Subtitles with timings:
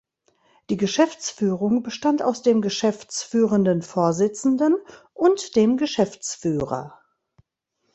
[0.71, 4.73] Die Geschäftsführung bestand aus dem geschäftsführenden Vorsitzenden
[5.13, 6.99] und dem Geschäftsführer.